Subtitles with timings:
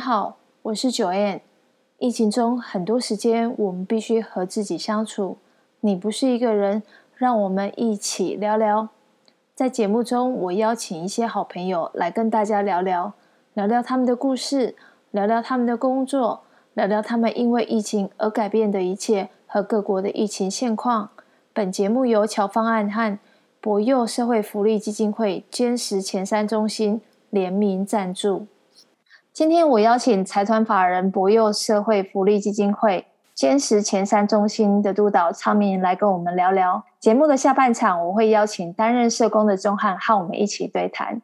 [0.00, 1.42] 好，我是九 N。
[1.98, 5.36] 疫情中很多时间，我们必须和自己相处。
[5.80, 6.82] 你不是一个人，
[7.14, 8.88] 让我们一起聊聊。
[9.54, 13.12] 在节目中，我邀请一些好朋友来跟大家聊聊，
[13.52, 14.74] 聊聊他们的故事，
[15.10, 21.10] 聊聊他们的工作，聊聊他们因为疫情而改变的一切和各国的疫情现况。
[21.52, 23.18] 本节目由侨方案和
[23.60, 28.46] 博佑社会福利基金会坚实前三中心联名赞助。
[29.32, 36.84] 今天我邀请财团法人博幼社会福利基金会坚实前三中心的督导昌明来跟我们聊聊。
[36.98, 41.22] 节目的下半场，我会邀请担任社工的钟汉和我们一起对谈。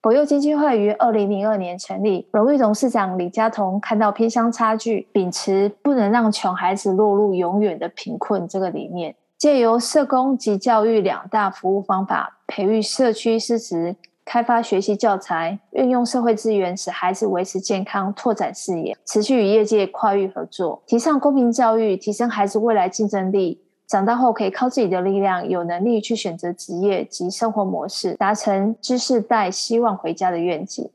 [0.00, 13.96] 博幼基金会于二零零二年成立，荣誉董事长李家彤看到偏乡差距，秉持不能让穷孩子落入永远的贫困这个理念，借由社工及教育两大服务方法，培育社区师资。
[14.24, 23.60] 开发学习教材，运用社会资源使孩子维持健康、拓展视野，持续与业界跨域合作，提倡公平教育，提升孩子未来竞争力。
[23.86, 30.90] 长大后可以靠自己的力量，有能力去选择职业及生活模式，达成知识带希望回家的愿景。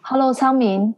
[0.00, 0.94] Hello，昌明。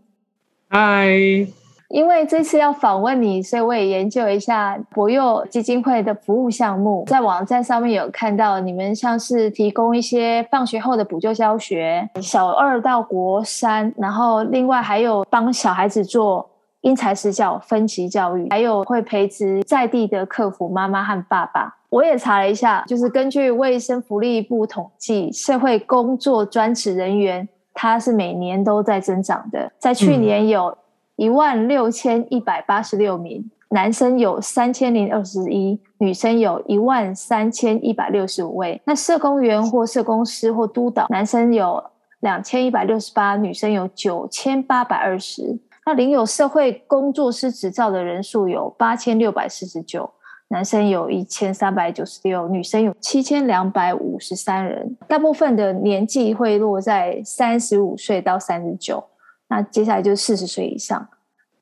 [0.70, 1.52] Hi。
[1.88, 7.04] 因为这次要访问你，所以我也研究一下博幼基金会的服务项目。
[7.06, 16.46] 在网站上面有看到，你们像是提供一些放学后的补救教学，小二到国三，然后另外还有帮小孩子做
[16.82, 21.74] 因材施教、分级教育，还有会培植在地的客服妈妈和爸爸。
[21.88, 30.76] 我也查了一下，就是根据卫生福利部统计，社会工作专职人员它是每年都在增长的，在去年有、嗯。
[31.18, 38.80] 一万六千一百八十六名，男生有三千零二十一，女生有一万三千一百六十五位。
[38.84, 41.82] 那社工员或社工师或督导，男生有
[42.20, 45.58] 两千一百六十八，女生有九千八百二十。
[45.84, 50.08] 那领有社会工作师执照的人数有八千六百四十九，
[50.46, 54.96] 男生有一千三百九十六，女生有七千两百五十三人。
[55.08, 59.02] 大部分的年纪会落在三十五岁到三十九。
[59.48, 61.08] 那接下来就是四十岁以上，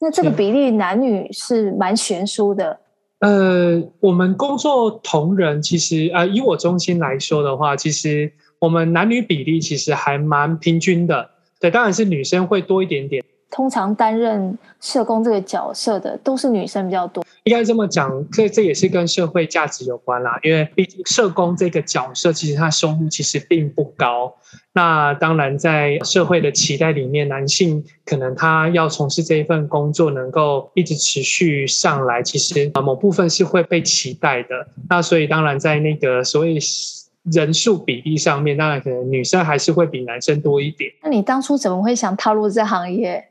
[0.00, 2.80] 那这个比例男女是蛮悬殊的。
[3.20, 11.30] 呃，我们工作同仁其实呃，以我中心来说的话，其实我们男女比例其实还蛮平均的。
[11.58, 13.24] 对，当然是女生会多一点点。
[13.50, 17.24] 通常担任社工这个角色的都是女生比较多。
[17.44, 20.38] 应该这么讲，这这也是跟社会价值有关啦。
[20.42, 24.34] 因为毕竟社工这个角色，其实他收入其实并不高。
[24.72, 34.48] 那当然，在社会的期待里面，男性可能他要从事这一份工作，能够一直持续上来，其实啊某部分是会被期待的。
[34.90, 36.58] 那所以，当然在那个所谓
[37.32, 40.90] 人数比例上面，当然可能女生还是会比男生多一点。
[41.00, 43.24] 那你当初怎么会想踏入这行业？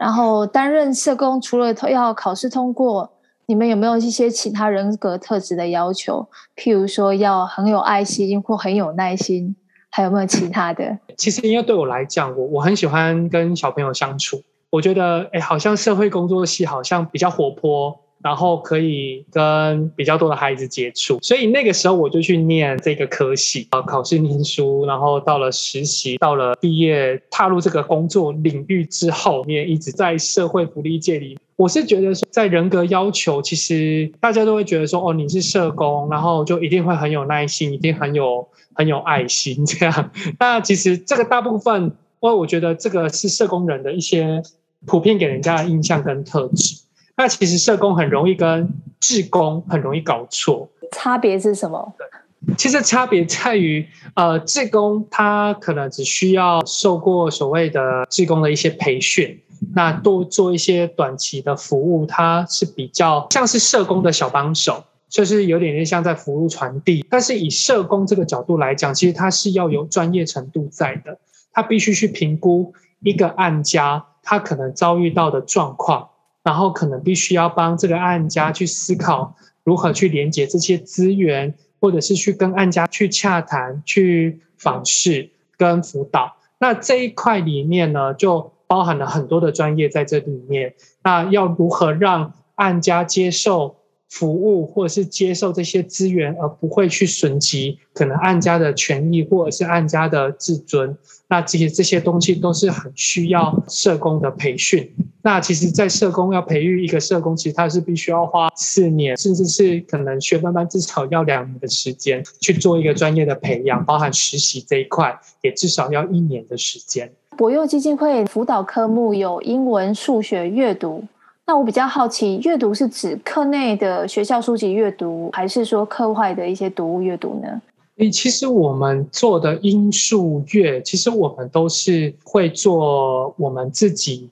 [0.00, 3.12] 然后担任社工，除了要考试通过，
[3.44, 6.26] 你们有没有一些其他人格特质的要求？
[6.56, 9.54] 譬如说要很有爱心或很有耐心，
[9.90, 10.98] 还有没有其他的？
[11.18, 14.42] 其实，因为对我来讲，我我很喜欢跟小朋友相处。
[14.70, 18.00] 我觉得，哎，好像社会工作系好像比较活泼。
[18.22, 31.38] 然后可以跟比较多的孩子接触，所以那个时候我就去念这个科系啊，考试念书，然后到了实习，到了毕业，踏入这个工作领域之后，也一直在社会福利界里。
[31.56, 40.10] 我是觉得说，在人格要求，其实大家都会觉得说，哦，你是社工，然后就一定会很有耐心，一定很有很有爱心这样。
[40.38, 41.84] 那其实这个大部分，
[42.20, 44.42] 因为我觉得这个是社工人的一些
[44.86, 46.76] 普遍给人家的印象跟特质。
[47.20, 48.66] 那其实社工很容易跟
[48.98, 51.92] 志工很容易搞错，差别是什么？
[51.98, 59.38] 对，其实差别在于，呃，志工他可能只需要受过所谓的志工的一些培训，
[59.74, 67.04] 那多做一些短期的服务，他是比较像是社工的小帮手，就是有点点像在服务传递。
[67.10, 71.18] 但是以社工这个角度来讲，其实他是要有专业程度在的，
[71.52, 76.08] 他必须去评估一个案家他可能遭遇到的状况。
[76.42, 86.36] 然后可能必须要帮这个案家去思考如何去连接这些资源，或者是去跟案家去洽谈、去访视跟辅导。
[86.58, 90.74] 那这一块里面呢，就包含了很多的专业在这里面。
[91.02, 93.76] 那要如何让案家接受
[94.10, 100.94] 服务，或者是接受这些资源，而不会去损及可能案家的权益，或者是案家的自尊？
[101.28, 104.92] 那这些这些东西都是很需要社工的培训。
[105.22, 117.12] 那其实，在社工要培育一个社工，其实他是必须要花四年，甚至是可能学分班至少要两年的时间去做一个专业的培养，包含实习这一块也至少要一年的时间。
[117.36, 121.04] 博幼基金会辅导科目有英文、数学、阅读。
[121.50, 127.60] 那我比较好奇，阅读是指课内的学校书籍阅读，还是说课外的一些读物阅读呢？
[127.96, 134.30] 诶，其实我们做的音数阅，其实我们都是会做我们自己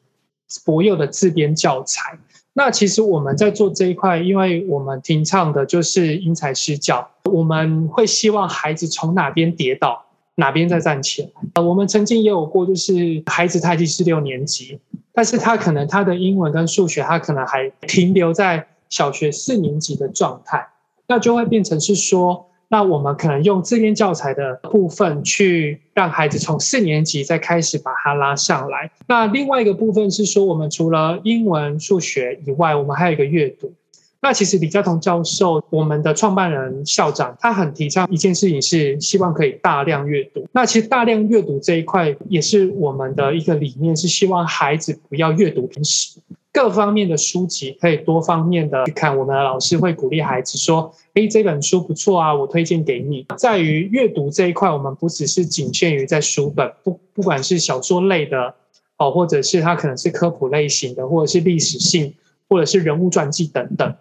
[0.65, 2.17] 博幼的自编教材。
[2.53, 10.05] 那其实我们在做这一块，因为我们提倡的就是因材施教，我们会希望孩子从哪边跌倒，
[10.37, 11.61] 哪边再站起来。
[11.61, 14.79] 我们曾经也有过，就是孩子他已经是六年级，
[15.19, 20.65] 但是他可能他的英文跟数学，他可能还停留在小学四年级的状态，
[21.09, 22.47] 那就会变成是说。
[22.69, 28.89] 那我们可能用这边教材的部分去让孩子从四年级再开始把它拉上来。
[29.09, 33.73] 那另外一个部分是说，我们除了英文、数学以外，我们还有一个阅读。
[34.21, 40.45] 那其实李家彤教授，我们的创办人、校长，他很提倡一件事情，是希望可以大量阅读。
[40.53, 46.19] 那其实大量阅读这一块，也是我们的一个理念，是希望孩子不要阅读偏食。
[46.51, 58.53] 各方面的书籍可以多方面的去看，我们的老师会鼓励孩子说：“诶，这本书不错啊，我推荐给你。”在于阅读这一块，我们不只是仅限于在书本，不不管是小说类的
[58.97, 62.13] 哦，或者是它可能是科普类型的，或者是历史性，
[62.49, 63.95] 或者是人物传记等等。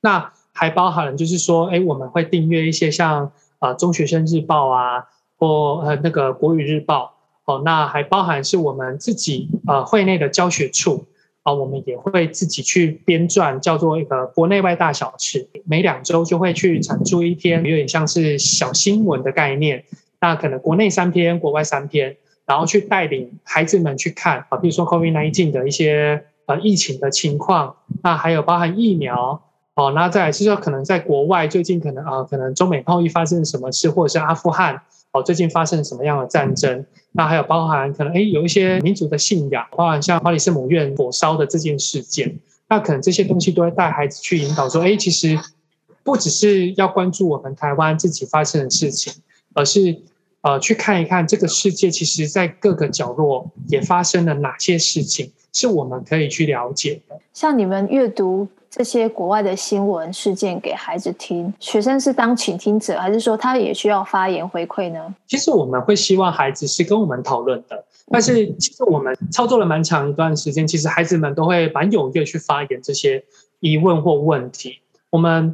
[0.00, 3.26] 那还包含了就是说，诶，我们会订阅一些像
[3.58, 5.04] 啊、呃、中学生日报啊，
[5.38, 7.14] 或呃那个国语日报
[7.44, 7.62] 哦。
[7.64, 11.06] 那还包含是我们自己呃会内的教学处。
[11.42, 19.82] 啊，我们也会自己去编撰，叫做一个国内外大小事，每两周就会去产出一篇，有点像是小新闻的概念。
[20.20, 29.40] 那可能国内三篇，国外三篇，然后去带领孩子们去看啊，比如说 COVID-19 的一些呃疫情的情况，那还有包含疫苗
[29.80, 34.82] 哦，那再来是说可能在国外最近可能啊，可能中美贸易发生什么事，或者是阿富汗。
[35.12, 36.84] 哦，最近发生什么样的战争？
[37.12, 42.38] 那还有包含可能诶，有一些民族的信仰，包含像花梨圣母院火烧的这件事件，
[42.68, 45.38] 那可能这些东西都会带孩子去引导说，诶，其实
[46.04, 49.14] 不只是要关注我们台湾自己发生的事情，
[49.54, 49.96] 而是
[50.42, 57.18] 呃去看一看这个世界，其实在各个角落也发生了哪些事情，是我们可以去了解的。
[57.32, 58.46] 像你们阅读。
[58.70, 65.12] 这些国外的新闻事件给孩子听，学生是当倾听者，还是说他也需要发言回馈呢？
[65.26, 73.24] 其实我们会希望孩子是跟我们讨论的，但是其实我们操作了蛮长一段时间，其实孩子们都会蛮踊跃去发言这些
[73.58, 74.78] 疑问或问题。
[75.10, 75.52] 我们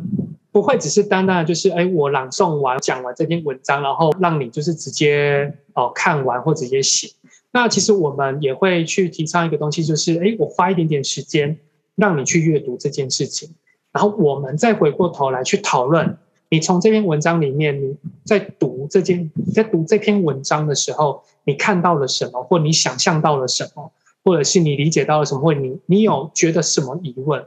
[0.53, 7.09] 不会只是单单的就是，哎，我朗诵完讲完这篇文章，然后让你就是直接哦看完或直接写。
[7.51, 11.57] 那其实我们也会去提倡一个东西，就是，哎，我花一点点时间。
[11.97, 13.55] 让你去阅读这件事情，
[13.91, 16.19] 然后我们再回过头来去讨论。
[16.49, 23.91] 你从这篇文章里面，你在读这件，在读这篇文章的时候，你看到了什么，或你想象到了什么，
[24.23, 27.45] 或者是你理解到了什么，或你你有觉得什么疑问？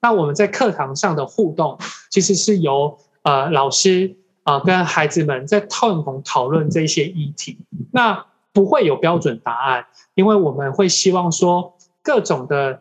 [0.00, 1.78] 那我们在课堂上的互动，
[2.10, 7.58] 其实是由呃老师啊、跟孩子们在共同讨论这些议题。
[7.92, 12.80] 那不会有标准答案，因为我们会希望说各种的。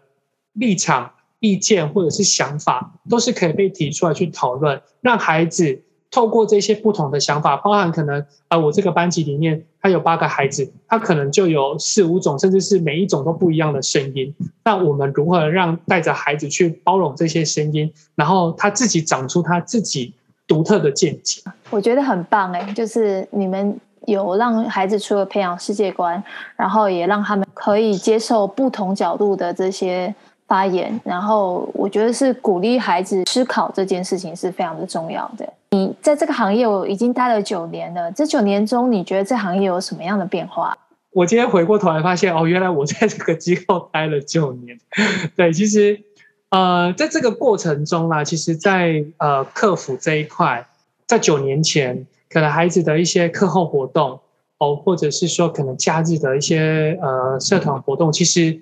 [0.53, 14.33] 立场、意见或者是想法，都是可以被提出来去讨论，让孩子透过这些不同的想法，包含可能啊、我这个班级里面他有八个孩子，他可能就有四五种，甚至是每一种都不一样的声音。
[14.63, 20.13] 那我们如何让带着孩子去包容这些声音，然后他自己长出他自己
[20.47, 21.41] 独特的见解？
[21.69, 26.21] 我觉得很棒哎，就是你们有让孩子除了培养世界观，
[26.55, 30.13] 然后也让他们可以接受不同角度的这些。
[30.49, 35.47] 发言，然后我觉得是鼓励孩子思考这件事情是非常的重要的。
[35.69, 40.75] 你在这个行业我已经待了九年了，这九年中你觉得这行业有什么样的变化？
[41.11, 44.79] 我今天回过头来发现，哦，原来我在这个机构待了九年。
[45.37, 46.01] 对，其实
[46.49, 50.65] 呃，在这个过程中啦，其实在呃课辅这一块，
[51.05, 54.19] 在九年前，可能孩子的一些课后活动
[54.57, 58.59] 哦，或者是说可能假日的一些呃社团活动，其实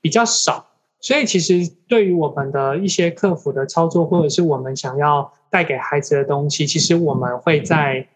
[0.00, 0.66] 比较少。
[1.04, 8.08] 所以，其实对于我们的一些客服的操作，或者是我们想要带给孩子的东西，其实我们会在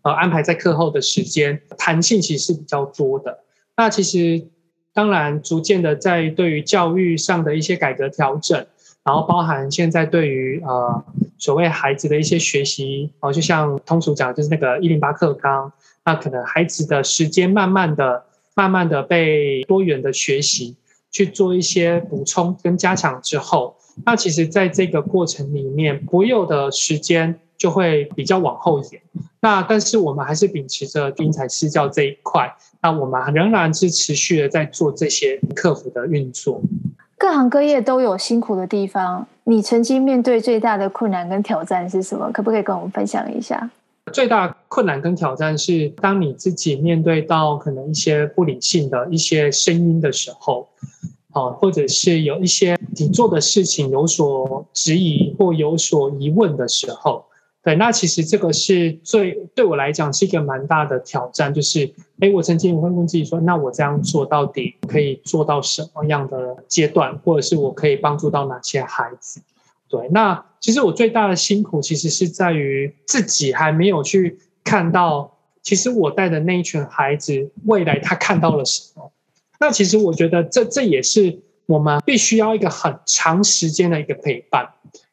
[0.00, 3.40] 呃安排在课后的时间，弹性其实是比较多的。
[3.76, 4.42] 那其实
[4.94, 8.66] 当然，逐渐的在对于教育上的一些改革调整，
[9.04, 11.04] 然后包含现在对于呃
[11.36, 15.70] 所谓孩子的一些学习，哦，就像通俗讲，就是那个一零八课纲，
[16.06, 20.74] 那可能孩子的时间慢慢的、慢慢的被多元的学习。
[21.14, 29.00] 去做一些补充跟加强之后，那其实在这个过程里面，博幼的时间就会比较往后延。
[29.40, 32.52] 那但是我们还是秉持着因材施教这一块，
[32.82, 36.60] 那我们仍然是持续的在做这些客服的运作。
[37.16, 42.28] 各行各业都有辛苦的地方，你曾经面对最大的困难跟挑战是什么？
[42.32, 43.70] 可不可以跟我们分享一下？
[44.12, 50.68] 最大困难跟挑战是，当你自己面对到可能一些不理性的一些声音的时候，
[51.32, 57.24] 啊，或者是有一些你做的事情有所质疑或有所疑问的时候。
[57.62, 69.40] 对，那其实这个是最对我来讲是一个蛮大的挑战，就是，哎，我曾经会问自己说，那我这样做到底可以做到什么样的阶段，或者是我可以帮助到哪些孩子？
[69.88, 79.12] 对，那其实我最大的辛苦其实是在于自己还没有去看到，其实我带的那一群孩子未来他看到了什么。
[79.60, 84.68] 那其实我觉得这这也是我们必须要一个很长时间的一个陪伴。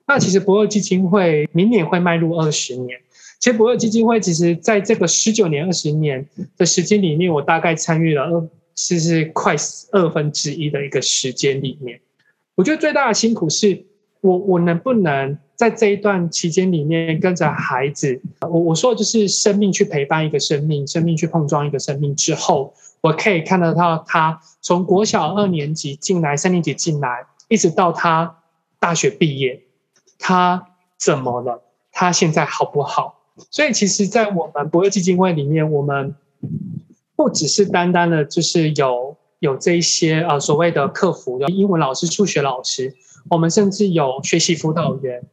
[0.08, 3.00] 那其实博乐基金会明年会迈入二十年。
[3.40, 9.56] 其实博乐基金会其实在这个十九年、二十年的时间里面，我大概参与了二，其实快
[9.92, 12.00] 二分之一的一个时间里面。
[12.56, 13.86] 我觉得最大的辛苦是
[14.22, 28.38] 我我能不能在这一段期间里面跟着孩子，我我说的就是生命去陪伴一个生命，生命去碰撞一个生命之后，我可以看得到他从国小二年级进来，三年级进来，一直到他
[28.80, 29.62] 大学毕业。
[30.24, 30.68] 他
[31.00, 31.64] 怎么了？
[31.92, 33.20] 他现在好不好？
[33.50, 36.14] 所以，其实，在我们博乐基金会里面，我们
[37.16, 42.94] 不只是单单的，就是有有这一些呃所谓的客服，有英文老师、数学老师，
[43.30, 45.24] 我们甚至有学习辅导员，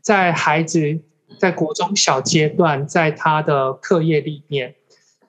[0.00, 1.00] 在孩子
[1.38, 4.74] 在国中小阶段，在他的课业里面。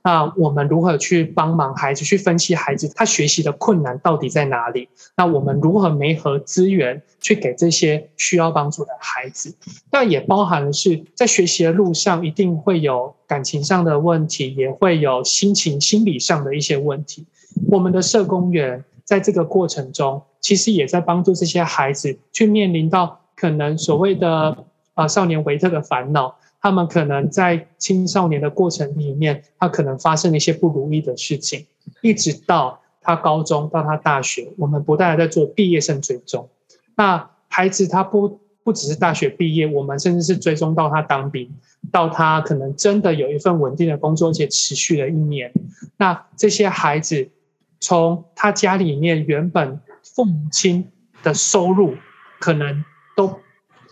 [0.03, 4.88] 那我们如何去帮忙孩子，去分析孩子他学习的困难到底在哪里？
[5.17, 9.53] 那我们如何媒合资源去给这些需要帮助的孩子？
[9.91, 17.25] 那也包含的是在学习的路上一定会有感情上的问题，也会有心情、心理上的一些问题。
[17.69, 26.38] 我们的社工员在这个过程中，其实也在帮助这些孩子去面临到可能所谓的啊少年维特的烦恼。
[26.60, 31.66] 他们可能在青少年的过程里面，他可能发生了一些不如意的事情，
[32.02, 36.50] 一直到他高中到他大学，我们不断在做毕业生追踪。
[36.96, 41.50] 那孩子他不不只是大学毕业，我们甚至是追踪到他当兵，
[41.92, 45.54] 到他可能真的有一份稳定的工作，且持续了一年。
[45.96, 47.30] 那这些孩子
[47.79, 50.91] 从他家里面原本父母亲
[51.24, 51.96] 的收入
[52.39, 52.84] 可能
[53.15, 53.39] 都。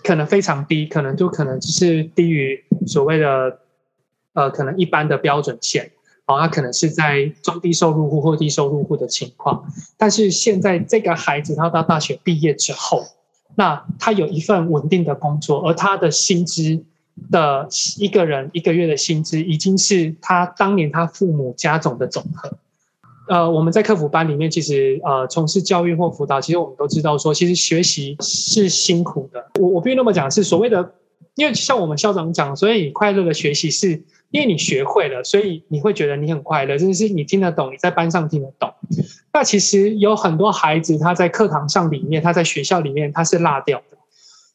[0.03, 3.59] 可能非常低，可能就可能就是低于所谓的
[4.33, 5.93] 呃，可能一般的标准线，
[6.27, 9.65] 哦，他可能是在中低收入户或低收入户的情况。
[9.97, 13.03] 但是现在这个孩子他到大学毕业之后，
[13.55, 16.83] 那他有一份稳定的工作，而他的薪资
[17.31, 22.55] 的一个人一个月的薪资，已经是他当年他父母家总的总和。
[23.27, 29.43] 呃，我们在客服班里面，其实呃，从事教育或辅导，其实我们都知道说，其实学习是辛苦的。
[29.59, 30.93] 我我必须那么讲，是所谓的，
[31.35, 38.71] 因为像我们校长讲，所以快乐的学习是因为你学会了，所以你会觉得你很快乐，就是你听得懂，你在班上听得懂。
[39.33, 43.97] 那其实有很多孩子他在课堂上里面，他在学校里面他是落掉的，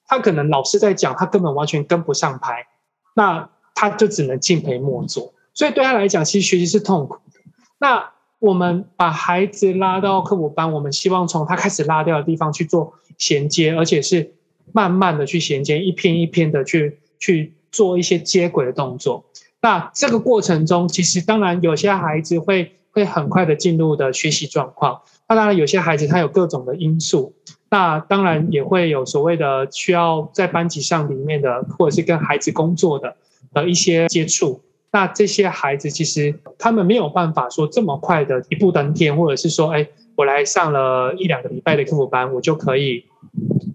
[0.06, 2.66] 他可能老师在讲，他根本完全跟不上拍，
[3.14, 5.34] 那他就只能敬陪末座。
[5.52, 7.40] 所以对他来讲，其实学习是痛苦的。
[7.78, 8.10] 那
[8.40, 14.32] 我们把孩子拉到课辅班，我们希望从他开始拉掉的地方去做衔接，而且是
[14.72, 19.26] 慢慢的去衔接，一篇一篇的去去做一些接轨的动作。
[19.60, 27.34] 那这个过程中，其实当然有些孩子会会很快的进入的学习状况，那当然有些孩子他有各种的因素，
[27.68, 33.16] 那当然也会有所谓的需要在班级上里面的，或者是跟孩子工作的
[33.52, 34.62] 的一些接触。
[34.92, 43.04] 那这些孩子其实他们没有办法说这么快的一步登天，或者是说，哎，我来上了一两个礼拜的客服班，我就可以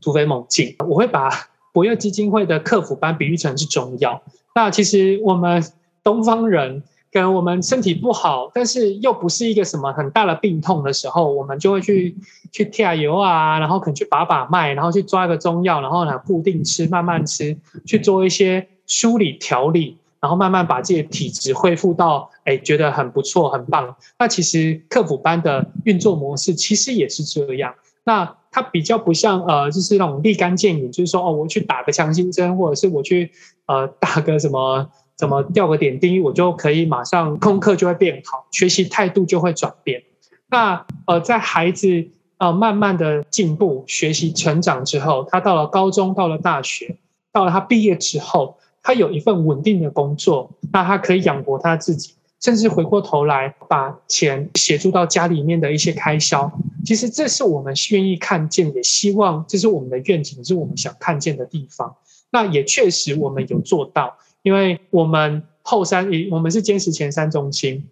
[0.01, 0.75] 突飞猛进。
[0.79, 1.29] 我会把
[1.71, 4.21] 博乐基金会的客服班比喻成是中药。
[4.53, 5.63] 那其实我们
[6.03, 12.13] 东方人跟我们身体不好，但是又不是一个什么很大的病痛的时候，我们就会去
[12.51, 19.97] 去贴油啊，然后可能去把把脉，然后去抓一个中药，然后呢固定吃，慢慢吃，去做一些梳理调理。
[20.19, 23.95] 然后慢慢把自己的体质恢复到，哎，觉得很不错，很棒。
[24.17, 27.75] 那其实课辅班的运作模式其实也是这样。
[28.03, 33.31] 那它比较不像，呃，就是那种立竿见影，就是说，哦，我去打个强心针，或者是我去，
[33.65, 40.03] 呃，打个什么，怎么吊个点滴，我就可以马上功课就会变好，学习态度就会转变。
[40.49, 42.07] 那，呃，在孩子，
[42.37, 46.97] 呃，慢慢的进步、学习成长之后，他到了高中，到了大学，
[47.31, 48.57] 到了他毕业之后。
[48.85, 52.13] 他有一份稳定的工作，那他可以养活他自己。
[52.39, 56.51] 甚至回过头来把钱协助到家里面的一些开销。
[56.85, 61.95] 其实这是我们愿意看见，也希望这是我们的愿景，是我们想看见的地方。
[62.29, 67.87] 那也确实我们有做到，因为我们后山，我们是坚持前山中心，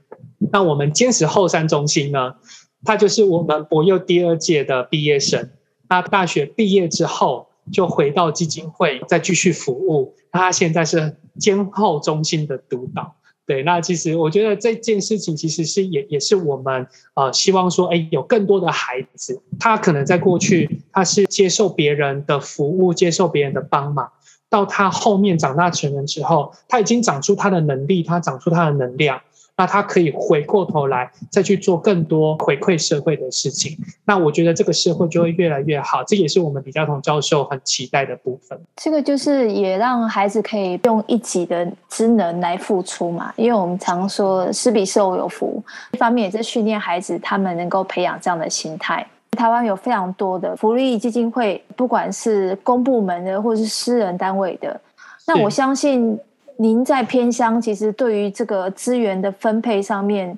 [0.51, 2.35] 那我们坚持后山中心呢，
[2.83, 5.49] 它就是我们博幼第二届的毕业生。
[5.89, 10.15] 那大学毕业之后，就回到基金会再继续服务。
[10.31, 13.15] 他现在是监后中心的督导。
[13.45, 24.09] 对，那其实我觉得这件事情其实是也也是我们呃希望说，哎，有更多的孩子，他可能在过去他是接受别人的服务，接受别人的帮忙，
[24.49, 29.21] 到他后面长大成人之后，他已经长出他的能力，他长出他的能量。
[29.55, 38.59] 那他可以回过头来再去做更多回馈社会的事情，那我觉得这个社会就会越来越好，这也是我们李家同教授很期待的部分。
[38.77, 49.05] 这个就是也让孩子可以用一己的职能来付出嘛，因为我们常说施比受有福，一方面也是训练孩子他们能够培养这样的心态。
[49.37, 54.81] 台湾有非常多的福利基金会，不管是公部门的或是私人单位的，
[55.27, 56.19] 那我相信。
[56.57, 60.37] 您在偏乡，其实对于这个资源的分配上面，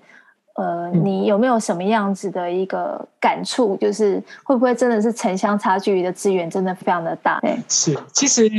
[0.55, 3.75] 呃，你有没有什么样子的一个感触？
[3.77, 7.39] 就是会不会真的是城乡差距的资源真的非常的大？
[7.41, 8.49] 对，是，其实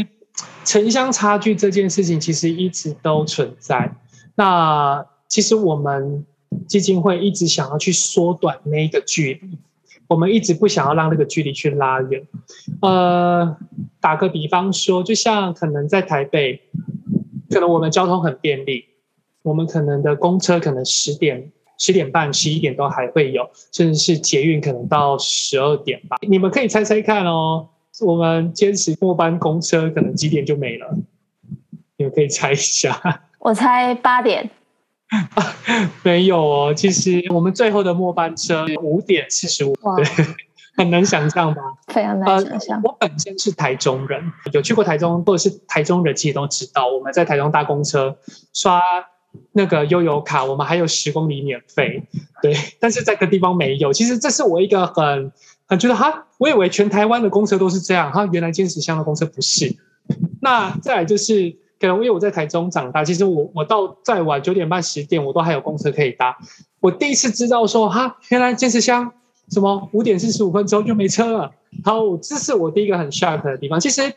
[0.64, 3.90] 城乡差距这件事情其实一直都存在。
[4.34, 6.24] 那其实我们
[6.68, 9.58] 基金会一直想要去缩短那一个距离，
[10.08, 12.22] 我们一直不想要让那个距离去拉远。
[12.82, 13.56] 呃，
[14.00, 16.60] 打个比方说，就像可能在台北。
[17.50, 18.84] 可能我们交通很便利，
[19.42, 26.16] 我们可能的公车可能十点、十点半、十一点都还会有，甚至是捷运可能到十二点吧。
[26.28, 27.68] 你们可以猜猜看哦，
[28.00, 30.96] 我们坚持末班公车可能几点就没了？
[31.96, 33.22] 你们可以猜一下。
[33.40, 34.50] 我猜八点。
[36.02, 39.74] 没有哦，其实我们最后的末班车五点四十五。
[39.96, 40.26] 对。
[40.76, 41.62] 很难想象吧？
[41.88, 42.76] 非常难想象。
[42.76, 48.16] 呃，我本身是台中人，有去过台中或者是台中人，其实都知道，我们在台中搭公车
[48.52, 48.82] 刷
[49.52, 52.06] 那个悠游卡，我们还有十公里免费。
[52.42, 53.92] 对，但是这个地方没有。
[53.92, 55.32] 其实这是我一个很
[55.66, 59.74] 很觉得哈，我以为全台湾的公车都是这样哈，原来尖石乡的公车不是。
[60.42, 66.36] 那再来就是，可能因为我在台中长大，其实我我到再晚九点半十点，我都还有公车可以搭。
[66.80, 69.12] 我第一次知道说哈，原来尖石乡。
[69.50, 71.52] 什么五点四十五分钟就没车了？
[71.84, 73.78] 好，这是我第一个很 shock 的地方。
[73.78, 74.12] 其实，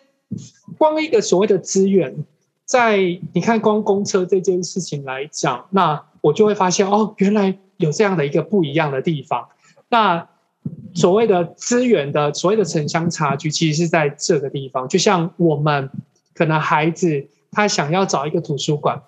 [0.78, 2.16] 光一个所谓的资源，
[2.66, 2.98] 在
[3.34, 9.48] 你看光公车这件事情来讲，那我就会发现哦，原来有这样的一个不一样的地方。
[9.90, 10.28] 那
[10.94, 14.88] 所谓的资源的所谓的城乡差距，其实是在这个地方。
[14.88, 15.90] 就像我们
[16.34, 19.02] 可能孩子他想要找一个图书馆。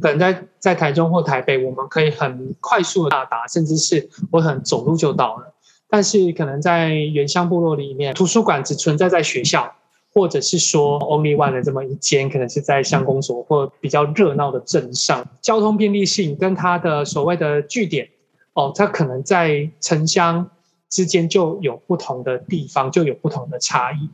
[0.00, 5.54] 可能在在台中或台北，我们可以很快速的到达，甚至是我很走路就到了。
[5.88, 9.72] 但是可能在原乡部落里面，图书馆只存在在学校，
[10.12, 15.24] 或者是说 only one 的这么一间，可能是在乡公所或比较热闹的镇上。
[15.40, 18.08] 交通便利性跟它的所谓的据点，
[18.54, 20.50] 哦，它可能在城乡
[20.90, 24.08] 之间就有不同的地方，就有不同的差异。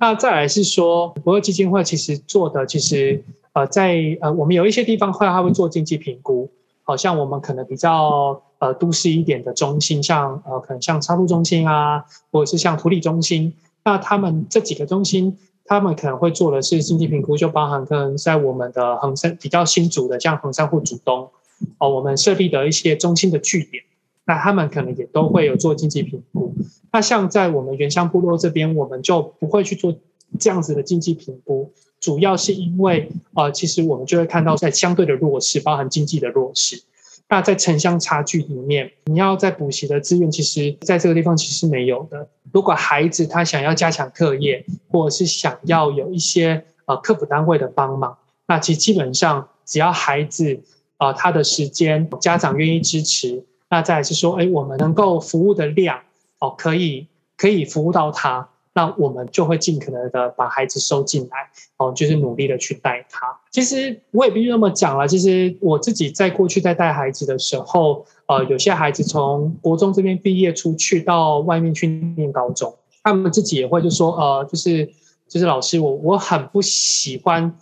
[0.00, 3.22] 那再来是说，博乐基金会其实做的其实。
[3.54, 6.50] 呃，在呃，我们有一些地方会，他会做经济评估，
[6.84, 13.52] 好像我们可能比较呃都市一点的中心，像呃可能像插入中心啊，或者是像土里中心，
[13.84, 15.36] 那他们这几个中心，
[15.66, 21.28] 他们可能会做的是经济评估，就包含可能在我们的横山比较新竹的，像横山或主东，
[21.76, 23.84] 哦，我们设立的一些中心的据点，
[24.24, 26.54] 那他们可能也都会有做经济评估。
[26.90, 29.94] 那像在我们原乡部落这边，我们就不会去做
[30.38, 31.70] 这样子的经济评估。
[32.02, 36.82] 主要是因为，呃，其实我们就会看到在相对的弱势，包含经济的弱势。
[37.28, 42.28] 那在城乡差距里面，你要在补习的资源，其实在这个地方其实没有的。
[42.52, 50.60] 如果孩子他想要加强课业，或者是想要有一些呃客服单位的帮忙，那其实基本上只要孩子
[50.96, 56.00] 啊、他的时间，家长愿意支持，那再来是说，哎，我们能够服务的量
[56.40, 58.48] 哦、可以可以服务到他。
[58.74, 63.38] 那我们就会尽可能的把孩子收进来，哦，就是努力的去带他。
[63.50, 74.90] 其实我也必须那么讲了，其实我自己在过去在带孩子的时候，呃，有些孩子从国中这边毕业出去到外面去念高中，他们自己也会就说，呃，就是
[75.28, 77.54] 就是老师，我我很不喜欢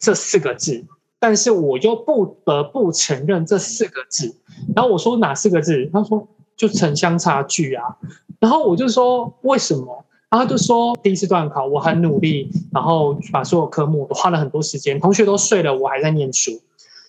[0.00, 0.82] 这四个字，
[1.18, 4.34] 但是我又不得不承认这四个字。
[4.74, 5.90] 然后我说哪四个字？
[5.92, 7.98] 他说就城乡差距啊。
[8.40, 10.06] 然后我就说为什么？
[10.30, 16.60] 然后他就说，第一次段考我很努力，然后把所有科目都花了很多时间，同学都睡了，我还在念书。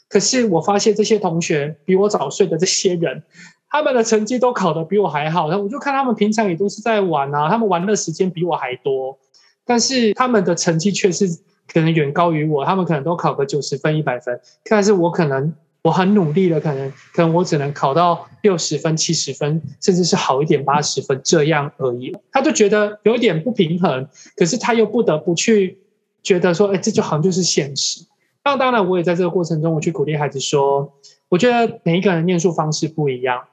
[0.07, 3.21] 可是我发现这些同学比我早睡的这些人，
[3.69, 5.49] 他们的成绩都考得比我还好。
[5.49, 9.17] 然后我就看他们平常也都是在玩啊，他们玩的时间比我还多，
[9.65, 11.27] 但是他们的成绩却是
[11.71, 12.63] 可能远高于我。
[12.63, 15.53] 他们可能都考个九十分、一百分，但是我可能。
[15.81, 22.15] 我很努力了，可能可能我只能考到六十分、七十分，甚至是好一点八十分这样而已。
[22.31, 25.79] 他就觉得有点不平衡，可是他又不得不去
[26.21, 28.05] 觉得说，哎，这就好像就是现实。
[28.43, 30.93] 那当然，我也在这个过程中，我去鼓励孩子说，
[31.29, 33.45] 我觉得每一个人念书方式不一样。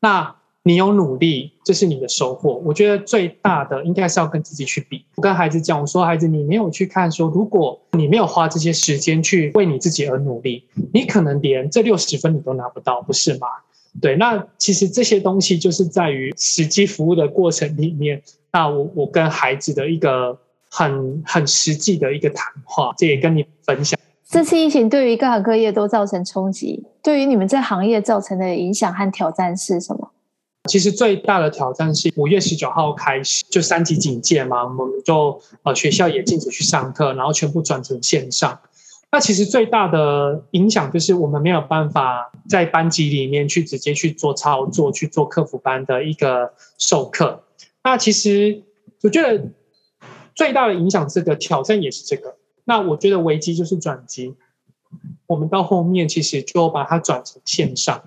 [0.00, 0.36] 那。
[0.64, 2.62] 你有努力，这是你的收获。
[2.64, 5.04] 我觉得最大的应该是要跟自己去比。
[5.16, 13.48] 我跟孩子讲，我说孩子，你没有去看说，如果你没有花这些时间去为你自己而努力，你可能连这六十分你都拿不到，不是吗？
[14.00, 18.22] 对，那其实这些东西就是在于实际服务的过程里面。
[18.52, 20.38] 那我我跟孩子的一个
[20.70, 23.98] 很很实际的一个谈话，这也跟你分享。
[24.24, 30.10] 这次疫情对于各行各业都造成冲击，对于你们这行业造成的影响和挑战是什么？
[30.68, 38.60] 其实最大的挑战是五月十九号开始就三级警戒嘛，我们就呃学校也禁止去上课，然后全部转成线上。
[39.10, 47.42] 那其实最大的影响就是我们没有办法在班级里面去直接去做操作，去做客服班的一个授课。
[47.82, 48.62] 那其实
[49.02, 49.48] 我觉得
[50.36, 52.36] 最大的影响，这个挑战也是这个。
[52.64, 54.36] 那我觉得危机就是转机，
[55.26, 58.04] 我们到后面其实就把它转成线上，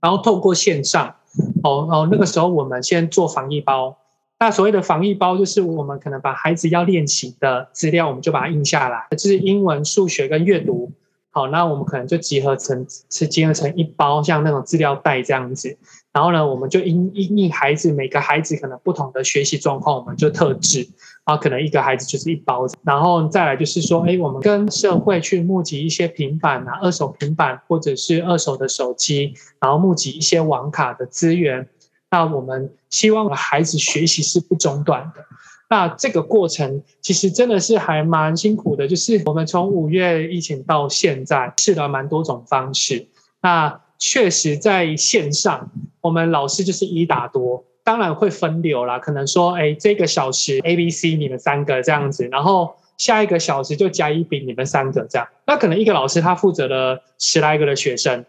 [0.00, 1.16] 然后透过线上。
[1.62, 3.98] 哦哦，那个时候我们先做防疫包。
[4.38, 10.90] 那所谓的防疫包，就是我们可能把孩子要练习的资料，我们就把它印下来，就是英文、数学跟阅读。
[11.30, 15.78] 好，那我们可能就集合成是集合成一包，像那种资料袋这样子。
[16.12, 20.88] 然后呢，我们就因因应孩子每个孩子可能不同的学习状况，我们就特制。
[21.24, 22.66] 然后可能一个孩子就是一包。
[22.82, 31.68] 然后再来就是说，哎，我们跟社会去募集一些平板啊，二手平板或者是二手的手机，然后募集一些网卡的资源。
[32.10, 35.24] 那我们希望孩子学习是不中断的。
[35.70, 43.06] 那这个过程其实真的是还蛮辛苦的，就是我们从五月疫情到现在试了蛮多种方式。
[43.40, 45.70] 那确实在线上，
[46.02, 55.28] 我们老师就是一打多，当然会分流啦，可能说，哎，这个小时 A、B、C 你们三个这样子，然后下一个小时就甲、乙、丙你们三个这样。
[55.46, 58.24] 那可能一个老师他负责了十来个的学生。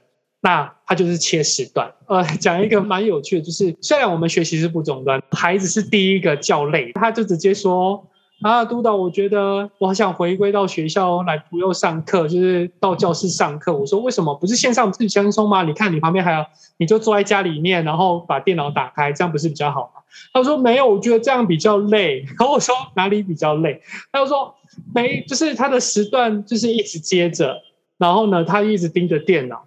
[0.45, 8.05] 那他就是切时段，呃， 讲一个蛮有趣的，就是虽然我们学习是不中断，孩子是第一个叫累，他就直接说
[8.43, 13.73] 啊，督导，我觉得我好想回归到学校来，不用上课，就是到教室上课。
[13.73, 15.63] 我说为什么不是线上自己轻松吗？
[15.63, 20.01] 你看你旁边还有，你就坐在家里面，然后把电脑打开，这样不是比较好吗？
[20.33, 22.19] 他说没有，我觉得这样比较累。
[22.37, 23.81] 然后我说哪里比较累？
[24.11, 24.53] 他就说
[24.93, 27.55] 没，就是他的时段就是一直接着，
[27.97, 29.63] 然后呢，他一直盯着电脑。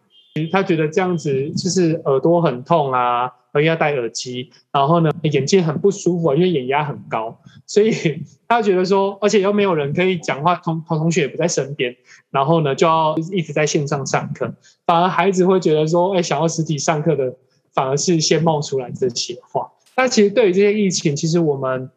[0.53, 7.93] 他觉得这样子就是耳朵很痛啊，而要戴耳机，然后呢，眼睛很不舒服啊，因为眼压很高，所以
[8.49, 11.97] 他觉得说，而且又没有人可以讲话，同同同学也不在身边，
[12.31, 17.35] 然后呢，就要一直在线上上课，反而孩子会觉得说，哎，想要实体上课的，
[17.73, 19.73] 反而是先冒出来这些话。
[19.97, 21.91] 那其实对于这些疫情，其实我们。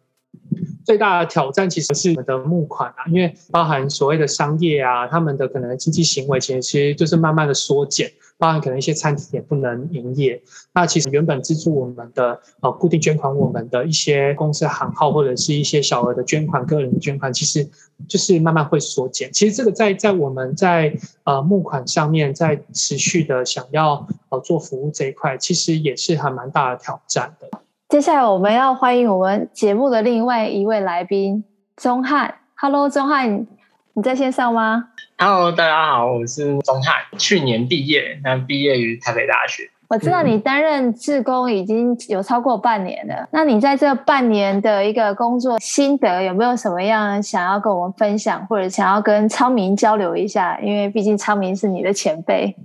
[0.90, 10.42] 最大的挑战其实是我们的募款啊，因为包含所谓的商业啊，他们的可能经济行为其实其实就是慢慢的缩减，包含可能一些餐厅也不能营业。
[10.74, 17.70] 那其实原本资助我们的呃固定捐款，我们的一些公司行号或者是一些小额的捐款、个人的捐款，其实
[18.08, 19.32] 就是慢慢会缩减。
[19.32, 20.92] 其实这个在在我们在
[21.24, 27.48] 呃募款上面，在持续的想要呃做服务这一块，其实也是还蛮大的挑战的。
[27.90, 31.44] 接下来我们要欢迎我们节目的另外一位来宾
[31.76, 32.36] 钟汉。
[32.54, 33.48] Hello，宗翰，
[33.94, 39.64] 你在线上吗？Hello，大家好，我是钟汉，去年毕业，那毕业于台北大学。
[39.88, 50.60] 我知道你担任志工已经有超过半年了，那你在这半年的一个工作心得有没有什么样想要跟我们分享，或者想要跟昌明交流一下？
[50.60, 52.56] 因为毕竟昌明是你的前辈。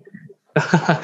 [0.54, 1.00] 哈 哈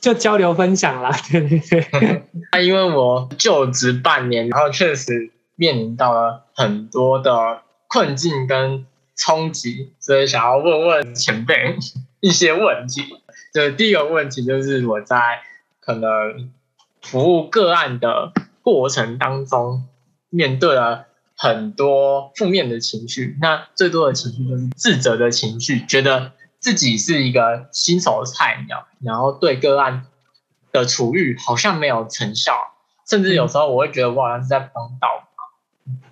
[0.00, 2.22] 就交流分享啦，对对对。
[2.52, 8.84] 那因为我就职半年，然后确实面临到了很多的困境跟
[9.16, 11.76] 冲击，所以想要问问前辈
[12.20, 13.04] 一些问题。
[13.54, 15.40] 就第一个问题就是我在
[15.80, 16.50] 可能
[17.00, 19.84] 服务个案的过程当中，
[20.30, 26.32] 面对了很多负面的情绪，那最多的情绪就是自责的情绪，觉得。
[26.60, 30.06] 自己是一个新手菜鸟，然后对个案
[30.72, 32.52] 的处遇好像没有成效，
[33.08, 35.28] 甚至有时候我会觉得我好像是在帮倒忙。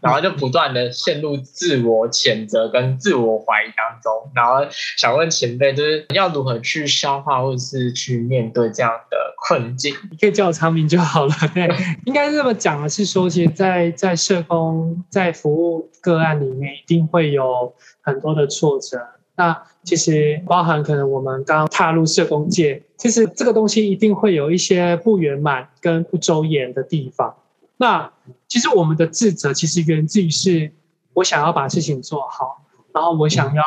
[0.00, 4.30] 然后就不断的陷入自我谴责跟自我怀疑当中。
[4.34, 9.94] 然后想问前辈，就是要如何去消化或者是去面对这样的困境？
[10.10, 11.34] 你可以叫我昌明就好了。
[11.52, 11.68] 对，
[12.06, 18.98] 应该这么讲的是说，其实在，在在社工在服务个案里面，一定会有很多的挫折。
[19.36, 27.36] 那其实包含可能我们刚踏入社工界，其实这个东西一定会有一些不圆满跟不周延的地方。
[27.76, 28.10] 那
[28.48, 30.72] 其实我们的自责，其实源自于是，
[31.12, 33.62] 我想要把事情做好，然后我想要，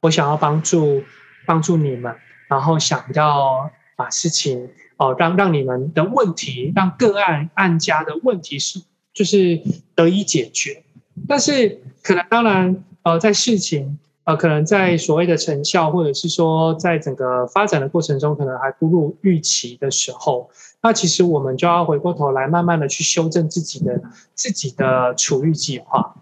[0.00, 1.02] 我想要帮助
[1.44, 2.14] 帮助你们，
[2.48, 8.80] 然后想要把事情哦，让让你们的问题，让个案案家的问题是
[9.12, 9.60] 就是
[9.96, 10.84] 得以解决。
[11.26, 20.50] 但是可能当然呃，在事情呃，可能在所谓的成效，或者是说在整个发展的过程中，可能还不如预期的时候。
[20.82, 24.02] 那其实我们就要回过头来，慢慢的去修正自己的
[24.34, 26.14] 自己的储育计划。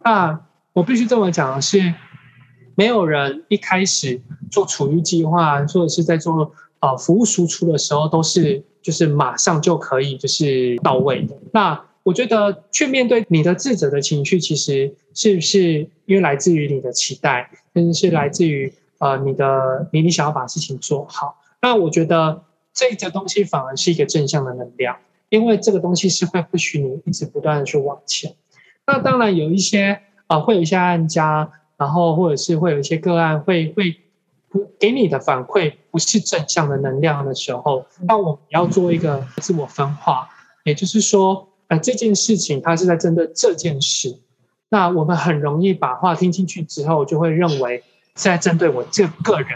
[0.00, 0.40] 那
[0.72, 1.94] 我必须这么讲的是，
[2.74, 4.20] 没有人一开始
[4.50, 11.36] 做储育计划，或者是在做呃服务输出的时候，都是就是马上就可以就是到位的。
[11.52, 21.36] 那我觉得去面对你的自责的情绪，其实是不是因为来自于你的期待，甚至是来自于呃你的你你想要把事情做好。
[21.60, 22.44] 那我觉得。
[22.74, 24.96] 这个东西反而是一个正向的能量，
[25.28, 28.34] 因为这个东西是会不许你一直不断的去往前。
[28.86, 33.94] 那当然有一些啊、呃，会有一些案家，然后或者是会有一些个案会会
[34.48, 40.26] 不给你的反馈不是正向的能量的时候，那我们要做一个自我分化，
[40.64, 44.18] 也就是说，呃，这件事情它是在针对这件事，
[44.68, 47.78] 那我们很容易把话听进去之后，就会认为
[48.14, 49.48] 是在针对我这个人。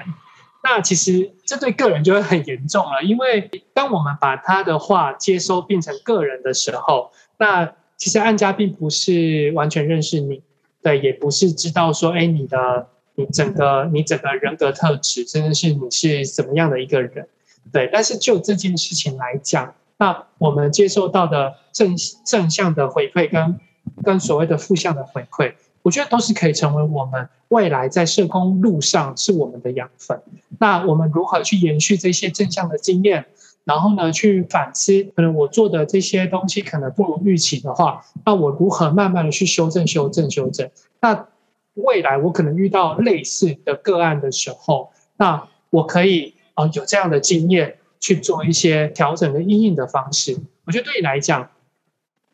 [0.65, 10.43] 那其实这对个人就会很严重了，因为当我们把他的话接收变成个人的时候，那其实案家并不是完全认识你，
[10.83, 17.29] 对，也不是知道说，哎，你的你整个你整个人格特质，真的是你是怎么样的一个人，
[17.71, 17.91] 对。
[17.93, 23.59] 但是就这件事情来讲，那我们接受到的正正向的回馈跟
[24.03, 25.55] 跟所谓的负向的回馈。
[25.83, 30.21] 我觉得都是可以成为我们未来在社工路上是我们的养分。
[30.59, 33.27] 那我们如何去延续这些正向的经验？
[33.65, 40.71] 然后呢，去反思，可能我做的这些东西可能不如预期的话，那我如何慢慢的去修正、修正、修正？
[41.01, 41.27] 那
[41.75, 50.39] 未来我可能遇到类似的个案的时候，那我可以啊、有这样的经验去做一些调整跟因应的方式。
[50.65, 51.51] 我觉得对你来讲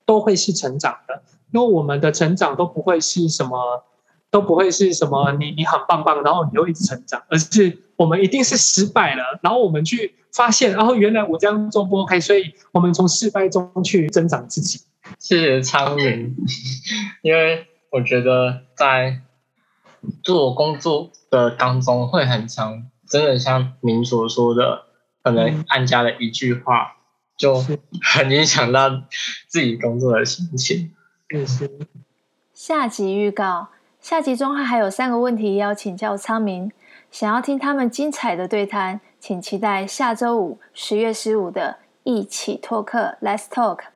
[0.05, 1.23] 都会是成长的。
[1.53, 3.85] 因为我们的成长都不会是什么，
[4.31, 14.81] 都不会是什么你你很棒棒，然后你就一直成长，而是我们一定是失败了，然后我们去发现，然后原来我这样做不 OK，所以我们从失败中去增长自己。
[15.19, 16.35] 谢谢昌明，
[17.21, 19.21] 因为我觉得在
[20.23, 24.85] 做工作的当中会很强，真的像您所说的，
[25.23, 26.97] 可能按家的一句话
[27.37, 27.65] 就
[28.03, 28.91] 很影响到
[29.47, 30.93] 自己工作的心情。
[32.53, 33.69] 下集预告：
[34.01, 36.71] 下集中还有三个问题要请教昌明，
[37.11, 43.92] 想要听他们精彩的对谈，请期待下周五十月十五的一起拓客 Let's Talk。